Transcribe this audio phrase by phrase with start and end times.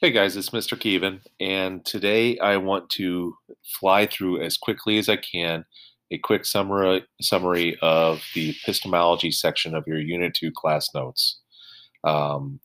[0.00, 0.78] Hey guys, it's Mr.
[0.78, 5.64] Kevin, and today I want to fly through as quickly as I can
[6.12, 11.40] a quick summary, summary of the epistemology section of your Unit 2 class notes.
[12.04, 12.60] Um,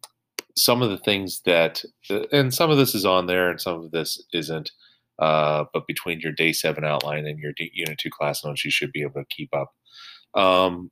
[0.55, 1.83] some of the things that,
[2.31, 4.69] and some of this is on there and some of this isn't,
[5.17, 8.69] uh, but between your Day 7 outline and your D, Unit 2 class notes, you
[8.69, 9.73] should be able to keep up.
[10.39, 10.91] Um,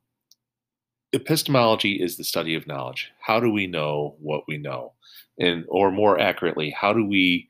[1.13, 3.11] epistemology is the study of knowledge.
[3.19, 4.93] How do we know what we know?
[5.41, 7.49] and or more accurately, how do we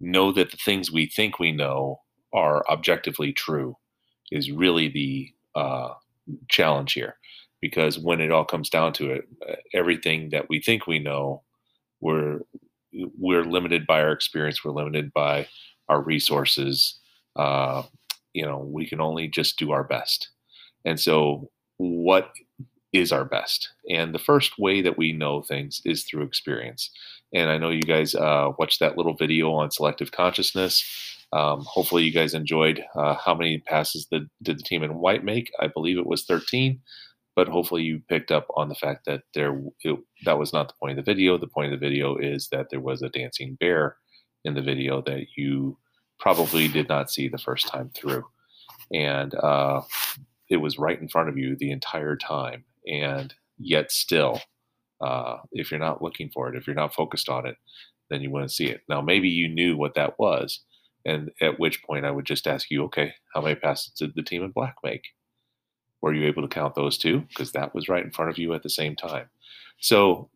[0.00, 2.00] know that the things we think we know
[2.32, 3.76] are objectively true?
[4.32, 5.94] Is really the uh,
[6.48, 7.16] challenge here,
[7.60, 11.42] because when it all comes down to it, uh, everything that we think we know,
[12.00, 12.40] we're
[13.18, 14.64] we're limited by our experience.
[14.64, 15.46] We're limited by
[15.88, 16.98] our resources.
[17.36, 17.82] Uh,
[18.32, 20.30] you know, we can only just do our best.
[20.84, 22.30] And so, what
[22.94, 23.70] is our best.
[23.90, 26.90] And the first way that we know things is through experience.
[27.34, 30.84] And I know you guys uh, watched that little video on selective consciousness.
[31.32, 35.24] Um, hopefully, you guys enjoyed uh, how many passes the, did the team in white
[35.24, 35.50] make.
[35.60, 36.80] I believe it was 13.
[37.34, 40.74] But hopefully, you picked up on the fact that there it, that was not the
[40.80, 41.36] point of the video.
[41.36, 43.96] The point of the video is that there was a dancing bear
[44.44, 45.76] in the video that you
[46.20, 48.24] probably did not see the first time through.
[48.92, 49.82] And uh,
[50.48, 54.40] it was right in front of you the entire time and yet still
[55.00, 57.56] uh, if you're not looking for it if you're not focused on it
[58.10, 58.82] then you wouldn't see it.
[58.88, 60.60] Now maybe you knew what that was
[61.06, 64.22] and at which point i would just ask you okay how many passes did the
[64.22, 65.04] team in black make?
[66.00, 68.52] Were you able to count those two because that was right in front of you
[68.54, 69.28] at the same time.
[69.78, 70.28] So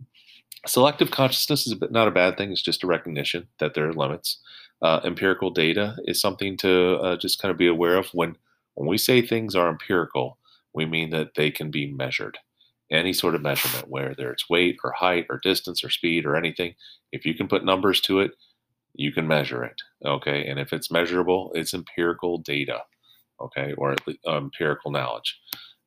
[0.66, 4.40] selective consciousness is not a bad thing it's just a recognition that there are limits.
[4.80, 8.36] Uh, empirical data is something to uh, just kind of be aware of when
[8.74, 10.38] when we say things are empirical
[10.74, 12.38] we mean that they can be measured.
[12.90, 16.74] Any sort of measurement, whether it's weight or height or distance or speed or anything,
[17.12, 18.32] if you can put numbers to it,
[18.94, 19.80] you can measure it.
[20.04, 20.46] Okay.
[20.46, 22.80] And if it's measurable, it's empirical data.
[23.40, 23.74] Okay.
[23.76, 23.94] Or
[24.26, 25.38] uh, empirical knowledge.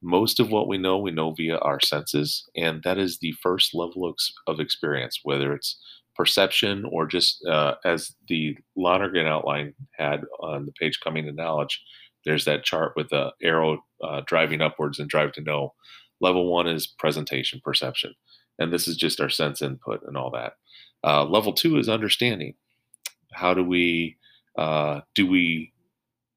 [0.03, 2.47] Most of what we know, we know via our senses.
[2.55, 4.15] And that is the first level of,
[4.47, 5.77] of experience, whether it's
[6.15, 11.81] perception or just uh, as the Lonergan outline had on the page coming to knowledge,
[12.25, 15.73] there's that chart with the arrow uh, driving upwards and drive to know.
[16.19, 18.13] Level one is presentation perception.
[18.59, 20.53] And this is just our sense input and all that.
[21.03, 22.53] Uh, level two is understanding.
[23.33, 24.17] How do we,
[24.57, 25.73] uh, do we,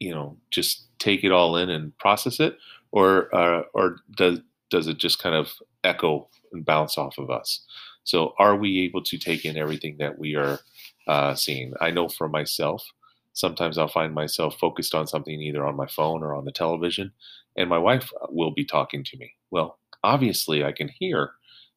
[0.00, 2.56] you know, just take it all in and process it?
[2.92, 4.40] Or, uh, or does,
[4.70, 5.52] does it just kind of
[5.82, 7.64] echo and bounce off of us?
[8.04, 10.60] So are we able to take in everything that we are
[11.08, 11.74] uh, seeing?
[11.80, 12.86] I know for myself,
[13.34, 17.12] sometimes I'll find myself focused on something either on my phone or on the television,
[17.56, 19.34] and my wife uh, will be talking to me.
[19.50, 21.32] Well, obviously, I can hear,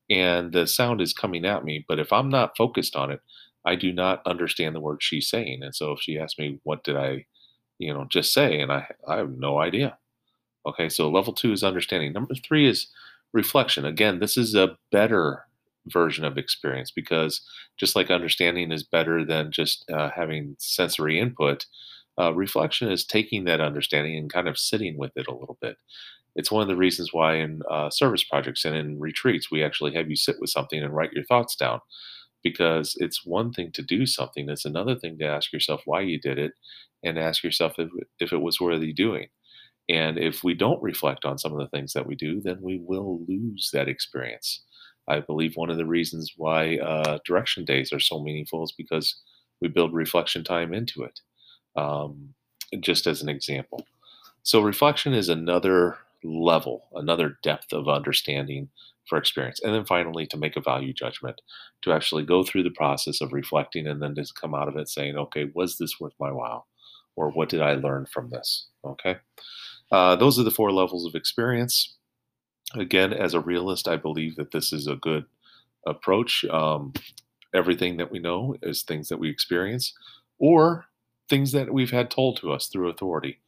[0.09, 3.19] and the sound is coming at me, but if I'm not focused on it,
[3.65, 5.61] I do not understand the words she's saying.
[5.61, 7.25] And so if she asks me, what did I,
[7.79, 8.61] you know, just say?
[8.61, 9.97] And I, I have no idea.
[10.65, 12.13] Okay, so level two is understanding.
[12.13, 12.87] Number three is
[13.33, 13.85] reflection.
[13.85, 15.46] Again, this is a better
[15.91, 17.41] version of experience because
[17.77, 21.65] just like understanding is better than just uh, having sensory input,
[22.19, 25.77] uh, reflection is taking that understanding and kind of sitting with it a little bit.
[26.35, 29.93] It's one of the reasons why in uh, service projects and in retreats, we actually
[29.95, 31.79] have you sit with something and write your thoughts down
[32.43, 36.19] because it's one thing to do something, it's another thing to ask yourself why you
[36.19, 36.53] did it
[37.03, 39.27] and ask yourself if, if it was worthy doing.
[39.89, 42.79] And if we don't reflect on some of the things that we do, then we
[42.83, 44.63] will lose that experience.
[45.07, 49.15] I believe one of the reasons why uh, direction days are so meaningful is because
[49.61, 51.19] we build reflection time into it,
[51.75, 52.33] um,
[52.79, 53.85] just as an example.
[54.43, 58.69] So, reflection is another level, another depth of understanding
[59.07, 59.61] for experience.
[59.61, 61.41] And then finally, to make a value judgment,
[61.83, 64.89] to actually go through the process of reflecting and then just come out of it
[64.89, 66.67] saying, okay, was this worth my while?
[67.15, 68.67] Or what did I learn from this?
[68.85, 69.17] Okay.
[69.91, 71.96] Uh, those are the four levels of experience
[72.81, 75.25] again, as a realist, I believe that this is a good
[75.85, 76.45] approach.
[76.45, 76.93] Um,
[77.53, 79.93] everything that we know is things that we experience
[80.39, 80.85] or
[81.29, 83.39] things that we've had told to us through authority.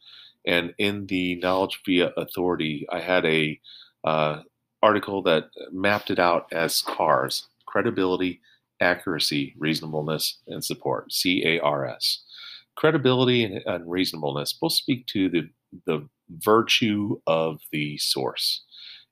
[0.46, 3.60] And in the knowledge via authority, I had a
[4.04, 4.42] uh,
[4.82, 8.40] article that mapped it out as CARS: credibility,
[8.80, 11.12] accuracy, reasonableness, and support.
[11.12, 12.22] C A R S.
[12.76, 15.50] Credibility and, and reasonableness both speak to the
[15.86, 18.62] the virtue of the source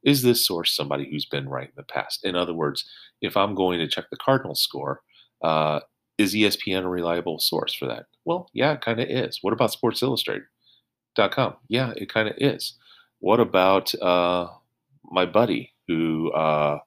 [0.04, 2.24] is this source somebody who's been right in the past?
[2.24, 2.88] In other words,
[3.20, 5.00] if I'm going to check the Cardinals score,
[5.42, 5.80] uh,
[6.18, 8.06] is ESPN a reliable source for that?
[8.24, 9.38] Well, yeah, it kind of is.
[9.42, 11.54] What about Sports Illustrated.com?
[11.68, 12.76] Yeah, it kind of is.
[13.20, 14.48] What about uh,
[15.04, 16.78] my buddy who uh,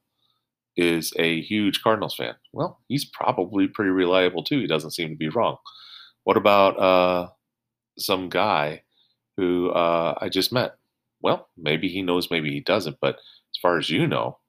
[0.78, 2.36] is a huge Cardinals fan.
[2.54, 4.60] Well, he's probably pretty reliable too.
[4.60, 5.58] He doesn't seem to be wrong.
[6.24, 7.30] What about uh,
[7.98, 8.84] some guy
[9.38, 10.76] who uh, I just met?
[11.22, 12.98] Well, maybe he knows, maybe he doesn't.
[13.02, 14.40] But as far as you know,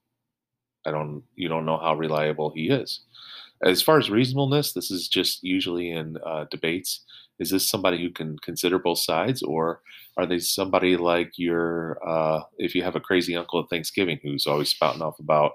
[0.87, 1.23] I don't.
[1.37, 3.01] You don't know how reliable he is.
[3.65, 7.05] As far as reasonableness, this is just usually in uh, debates.
[7.39, 9.81] Is this somebody who can consider both sides, or
[10.17, 14.47] are they somebody like your uh, if you have a crazy uncle at Thanksgiving who's
[14.47, 15.53] always spouting off about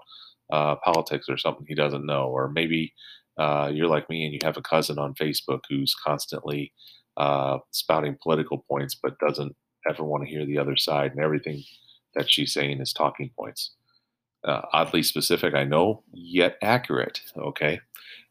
[0.51, 2.93] uh, politics or something he doesn't know, or maybe
[3.37, 6.73] uh, you're like me and you have a cousin on Facebook who's constantly
[7.17, 9.55] uh, spouting political points but doesn't
[9.89, 11.63] ever want to hear the other side, and everything
[12.15, 13.71] that she's saying is talking points.
[14.43, 17.21] Uh, oddly specific, I know, yet accurate.
[17.37, 17.79] Okay.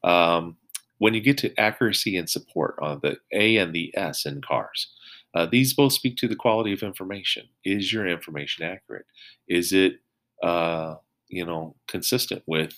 [0.04, 0.56] Um,
[0.98, 4.90] when you get to accuracy and support on the A and the S in cars,
[5.34, 7.44] uh, these both speak to the quality of information.
[7.64, 9.04] Is your information accurate?
[9.48, 10.00] Is it,
[10.42, 10.94] uh,
[11.28, 12.72] you know, consistent with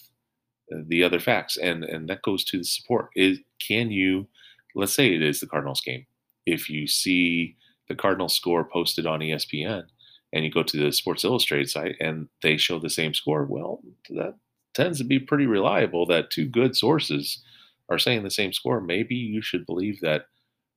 [0.72, 1.56] uh, the other facts?
[1.56, 3.10] And and that goes to the support.
[3.14, 4.26] Is can you,
[4.74, 6.06] let's say it is the Cardinals game.
[6.46, 7.56] If you see
[7.88, 9.85] the Cardinals score posted on ESPN,
[10.32, 13.81] and you go to the Sports Illustrated site and they show the same score, well,
[14.11, 14.35] that
[14.75, 17.43] tends to be pretty reliable that two good sources
[17.88, 18.81] are saying the same score.
[18.81, 20.26] Maybe you should believe that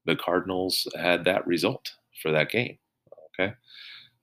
[0.05, 1.91] the Cardinals had that result
[2.21, 2.77] for that game.
[3.39, 3.53] Okay.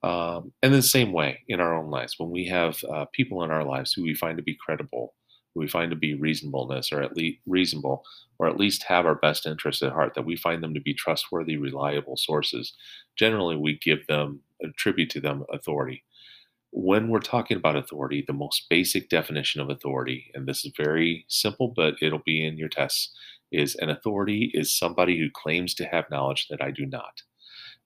[0.01, 3.51] Um, and the same way in our own lives, when we have uh, people in
[3.51, 5.13] our lives who we find to be credible,
[5.55, 8.03] we find to be reasonableness or at least reasonable,
[8.37, 10.93] or at least have our best interests at heart, that we find them to be
[10.93, 12.73] trustworthy, reliable sources,
[13.15, 16.03] generally we give them, attribute to them authority.
[16.71, 21.25] When we're talking about authority, the most basic definition of authority, and this is very
[21.27, 23.11] simple, but it'll be in your tests,
[23.51, 27.23] is an authority is somebody who claims to have knowledge that I do not.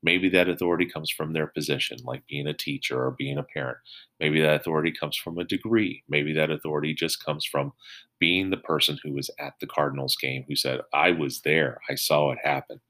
[0.04, 3.78] Maybe that authority comes from their position, like being a teacher or being a parent.
[4.20, 6.04] Maybe that authority comes from a degree.
[6.10, 7.72] Maybe that authority just comes from
[8.20, 11.96] being the person who was at the Cardinals game who said, I was there, I
[11.96, 12.82] saw it happen.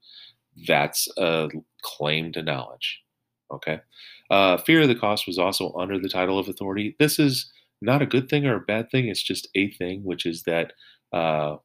[0.66, 1.48] That's a
[1.82, 3.00] claim to knowledge.
[3.52, 3.80] Okay.
[4.30, 6.96] Uh, fear of the cost was also under the title of authority.
[6.98, 7.50] This is
[7.80, 9.08] not a good thing or a bad thing.
[9.08, 10.72] It's just a thing, which is that
[11.12, 11.56] uh,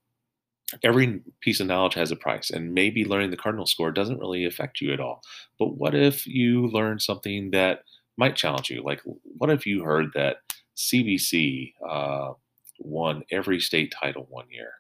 [0.84, 4.46] every piece of knowledge has a price and maybe learning the cardinal score doesn't really
[4.46, 5.22] affect you at all.
[5.58, 7.84] But what if you learn something that
[8.18, 8.84] might challenge you?
[8.84, 10.38] Like what if you heard that
[10.78, 12.32] cbc uh,
[12.80, 14.72] won every state title one year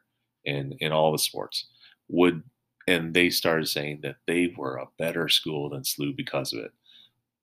[0.46, 1.68] in in all the sports?
[2.10, 2.44] Would
[2.88, 6.72] and they started saying that they were a better school than SLU because of it.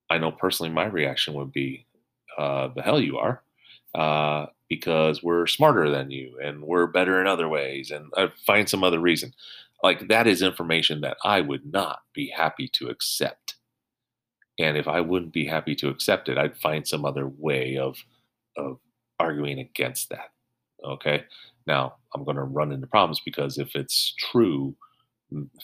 [0.09, 1.85] I know personally my reaction would be
[2.37, 3.41] uh, the hell you are.
[3.95, 8.67] Uh, because we're smarter than you and we're better in other ways and I find
[8.67, 9.33] some other reason.
[9.83, 13.55] Like that is information that I would not be happy to accept.
[14.59, 17.97] And if I wouldn't be happy to accept it, I'd find some other way of
[18.57, 18.79] of
[19.19, 20.31] arguing against that.
[20.83, 21.23] Okay.
[21.67, 24.75] Now I'm going to run into problems because if it's true,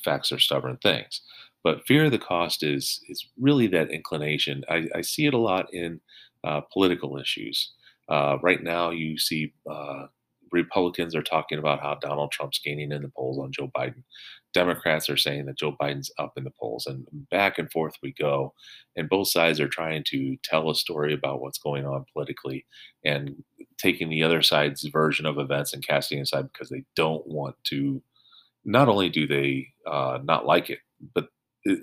[0.03, 1.21] facts are stubborn things.
[1.63, 4.63] But fear of the cost is is really that inclination.
[4.69, 6.01] I, I see it a lot in
[6.43, 7.71] uh, political issues.
[8.09, 10.07] Uh, right now, you see uh,
[10.51, 14.03] Republicans are talking about how Donald Trump's gaining in the polls on Joe Biden.
[14.53, 18.13] Democrats are saying that Joe Biden's up in the polls, and back and forth we
[18.13, 18.53] go.
[18.95, 22.65] And both sides are trying to tell a story about what's going on politically
[23.03, 23.43] and
[23.77, 28.01] taking the other side's version of events and casting aside because they don't want to.
[28.65, 30.79] Not only do they uh, not like it,
[31.13, 31.27] but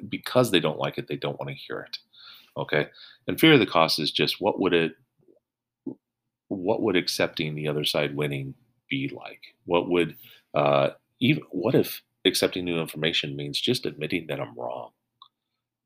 [0.09, 1.99] because they don't like it, they don't want to hear it.
[2.56, 2.88] Okay.
[3.26, 4.92] And fear of the cost is just what would it
[6.50, 8.54] what would accepting the other side winning
[8.88, 9.40] be like?
[9.66, 10.16] What would
[10.54, 10.90] uh,
[11.21, 14.90] even what if accepting new information means just admitting that I'm wrong?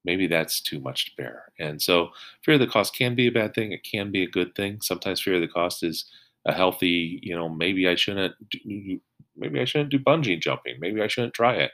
[0.04, 1.52] Maybe that's too much to bear.
[1.59, 2.11] And so,
[2.42, 3.73] fear of the cost can be a bad thing.
[3.73, 4.80] It can be a good thing.
[4.80, 6.06] Sometimes fear of the cost is
[6.47, 7.21] a healthy.
[7.23, 8.35] You know, maybe I shouldn't.
[8.50, 9.00] Do,
[9.37, 10.76] maybe I shouldn't do bungee jumping.
[10.80, 11.73] Maybe I shouldn't try it.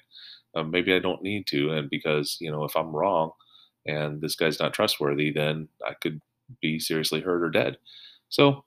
[0.57, 1.71] Um, maybe I don't need to.
[1.73, 3.31] And because you know, if I'm wrong
[3.87, 6.21] and this guy's not trustworthy, then I could
[6.61, 7.79] be seriously hurt or dead.
[8.29, 8.65] So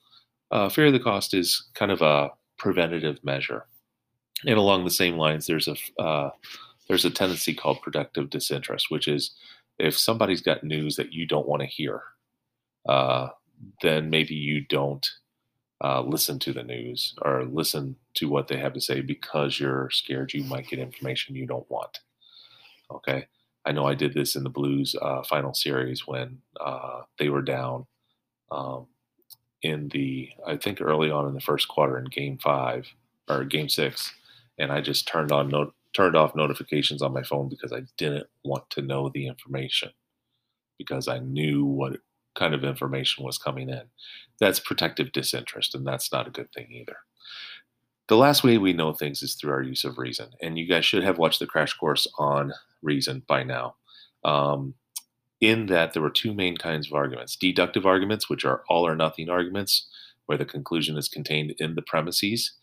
[0.54, 3.66] uh, fear of the cost is kind of a preventative measure.
[4.46, 6.30] And along the same lines, there's a uh,
[6.88, 9.32] there's a tendency called protective disinterest, which is
[9.80, 12.04] if somebody's got news that you don't want to hear,
[12.88, 13.30] uh,
[13.82, 15.06] then maybe you don't
[15.84, 19.90] uh, listen to the news or listen to what they have to say because you're
[19.90, 22.00] scared you might get information you don't want.
[22.92, 23.26] Okay.
[23.66, 27.42] I know I did this in the Blues uh, final series when uh, they were
[27.42, 27.88] down
[28.52, 28.88] um,
[29.64, 32.86] in the I think early on in the first quarter in Game Five
[33.30, 34.14] or Game Six,
[34.60, 38.28] and I just turned on no, turned off notifications on my phone because I didn't
[38.44, 39.90] want to know the information
[40.78, 41.94] because I knew what
[42.36, 43.84] kind of information was coming in.
[44.40, 46.98] That's protective disinterest, and that's not a good thing either.
[48.08, 50.86] The last way we know things is through our use of reason, and you guys
[50.86, 53.76] should have watched the crash course on reason by now.
[54.26, 54.74] Um,
[55.44, 58.96] in that there were two main kinds of arguments deductive arguments, which are all or
[58.96, 59.88] nothing arguments,
[60.26, 62.54] where the conclusion is contained in the premises.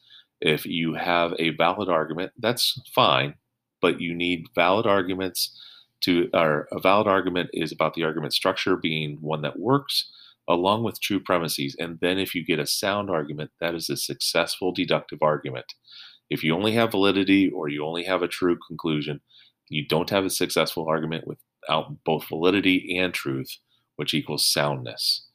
[0.41, 3.35] If you have a valid argument, that's fine,
[3.83, 5.61] but you need valid arguments
[6.05, 10.11] to, or a valid argument is about the argument structure being one that works
[10.49, 11.77] along with true premises.
[11.79, 15.75] And then if you get a sound argument, that is a successful deductive argument.
[16.31, 19.21] If you only have validity or you only have a true conclusion,
[19.69, 21.29] you don't have a successful argument
[21.63, 23.57] without both validity and truth,
[23.97, 25.27] which equals soundness.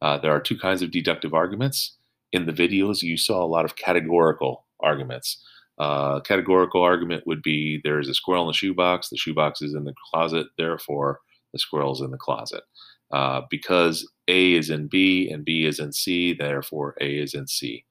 [0.00, 1.96] Uh, there are two kinds of deductive arguments.
[2.32, 5.42] In the videos, you saw a lot of categorical arguments.
[5.78, 9.74] Uh, categorical argument would be there is a squirrel in the shoebox, the shoebox is
[9.74, 11.20] in the closet, therefore
[11.52, 12.62] the squirrel is in the closet.
[13.10, 17.46] Uh, because A is in B and B is in C, therefore A is in
[17.46, 17.84] C.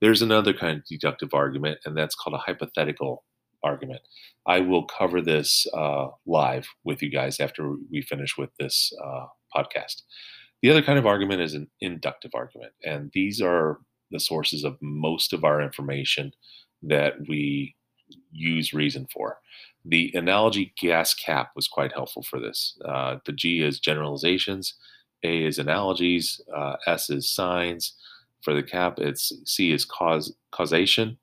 [0.00, 3.24] There's another kind of deductive argument, and that's called a hypothetical
[3.66, 4.00] argument.
[4.46, 9.26] I will cover this uh, live with you guys after we finish with this uh,
[9.54, 10.02] podcast.
[10.62, 13.78] The other kind of argument is an inductive argument, and these are
[14.10, 16.32] the sources of most of our information
[16.82, 17.74] that we
[18.30, 19.38] use reason for.
[19.84, 22.78] The analogy gas cap was quite helpful for this.
[22.84, 24.74] Uh, the G is generalizations,
[25.24, 27.94] A is analogies, uh, S is signs.
[28.42, 31.18] For the cap, it's C is cause causation.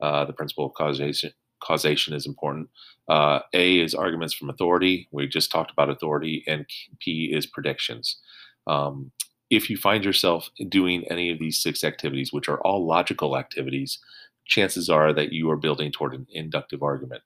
[0.00, 2.68] Uh, the principle of causation causation is important.
[3.08, 5.08] Uh, A is arguments from authority.
[5.10, 6.66] We just talked about authority, and
[7.00, 8.18] P is predictions.
[8.66, 9.12] Um,
[9.50, 13.98] if you find yourself doing any of these six activities, which are all logical activities,
[14.46, 17.22] chances are that you are building toward an inductive argument.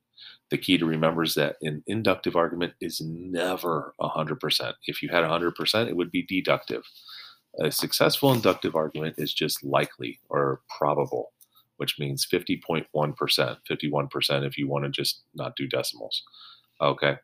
[0.50, 4.74] The key to remember is that an inductive argument is never 100%.
[4.86, 6.84] If you had 100%, it would be deductive.
[7.60, 11.32] A successful inductive argument is just likely or probable,
[11.82, 16.22] which means 50.1%, 51% if you want to just not do decimals.
[16.80, 17.16] Okay.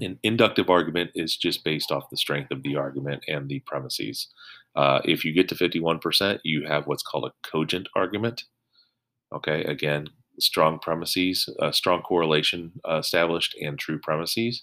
[0.00, 4.28] An inductive argument is just based off the strength of the argument and the premises.
[4.74, 8.44] Uh, if you get to 51%, you have what's called a cogent argument.
[9.34, 10.08] Okay, again,
[10.40, 14.62] strong premises, uh, strong correlation uh, established, and true premises.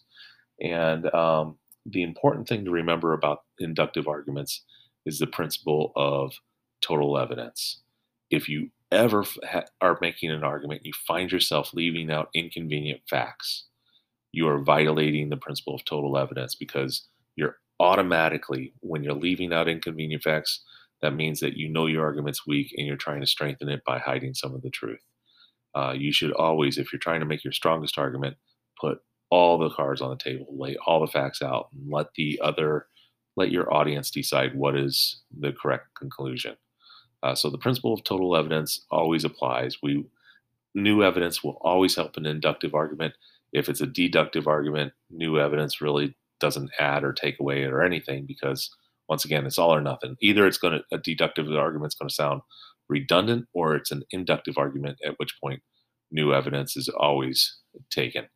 [0.59, 4.63] And um, the important thing to remember about inductive arguments
[5.05, 6.33] is the principle of
[6.81, 7.83] total evidence.
[8.31, 13.65] If you ever ha- are making an argument, you find yourself leaving out inconvenient facts,
[14.31, 19.67] you are violating the principle of total evidence because you're automatically, when you're leaving out
[19.67, 20.63] inconvenient facts,
[21.01, 23.98] that means that you know your argument's weak and you're trying to strengthen it by
[23.98, 25.01] hiding some of the truth.
[25.74, 28.36] Uh, you should always, if you're trying to make your strongest argument,
[28.79, 32.39] put all the cards on the table, lay all the facts out, and let the
[32.43, 32.88] other,
[33.38, 36.55] let your audience decide what is the correct conclusion.
[37.23, 39.77] Uh, so the principle of total evidence always applies.
[39.81, 40.05] We
[40.73, 43.13] new evidence will always help an inductive argument.
[43.53, 47.81] If it's a deductive argument, new evidence really doesn't add or take away it or
[47.81, 48.69] anything because
[49.09, 50.15] once again, it's all or nothing.
[50.21, 52.41] Either it's going to a deductive argument is going to sound
[52.87, 54.99] redundant, or it's an inductive argument.
[55.03, 55.61] At which point,
[56.11, 57.57] new evidence is always
[57.89, 58.27] taken.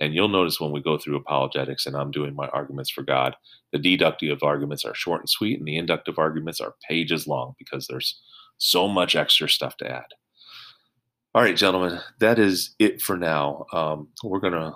[0.00, 3.36] And you'll notice when we go through apologetics and I'm doing my arguments for God,
[3.72, 7.86] the deductive arguments are short and sweet, and the inductive arguments are pages long because
[7.86, 8.20] there's
[8.58, 10.06] so much extra stuff to add.
[11.34, 13.66] All right, gentlemen, that is it for now.
[13.72, 14.74] Um, we're going to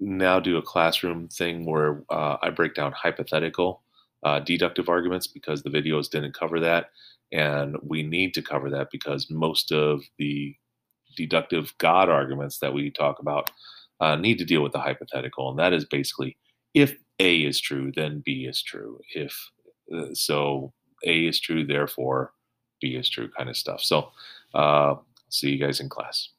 [0.00, 3.82] now do a classroom thing where uh, I break down hypothetical
[4.22, 6.86] uh, deductive arguments because the videos didn't cover that.
[7.32, 10.54] And we need to cover that because most of the
[11.14, 13.50] deductive God arguments that we talk about
[14.00, 15.50] uh, need to deal with the hypothetical.
[15.50, 16.36] And that is basically
[16.74, 19.00] if A is true, then B is true.
[19.14, 19.50] If
[19.94, 20.72] uh, so,
[21.06, 22.32] A is true, therefore
[22.80, 23.82] B is true kind of stuff.
[23.82, 24.10] So,
[24.54, 24.96] uh,
[25.28, 26.30] see you guys in class.